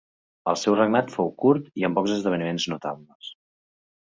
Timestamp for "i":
1.81-1.87